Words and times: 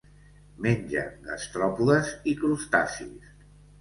Menja 0.65 1.03
gastròpodes 1.29 2.09
i 2.33 2.37
crustacis. 2.43 3.31